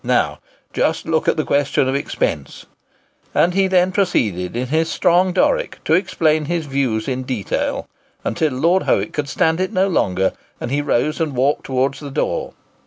Now, 0.03 0.39
just 0.73 1.05
look 1.05 1.27
at 1.27 1.37
the 1.37 1.45
question 1.45 1.87
of 1.87 1.93
expense,"—and 1.93 3.53
then 3.53 3.71
he 3.87 3.91
proceeded 3.91 4.55
in 4.55 4.65
his 4.69 4.89
strong 4.89 5.31
Doric 5.31 5.77
to 5.83 5.93
explain 5.93 6.45
his 6.45 6.65
views 6.65 7.07
in 7.07 7.21
detail, 7.21 7.87
until 8.23 8.51
Lord 8.53 8.81
Howick 8.89 9.13
could 9.13 9.29
stand 9.29 9.59
it 9.61 9.71
no 9.71 9.87
longer, 9.87 10.33
and 10.59 10.71
he 10.71 10.81
rose 10.81 11.21
and 11.21 11.35
walked 11.35 11.65
towards 11.65 11.99
the 11.99 12.09
door. 12.09 12.53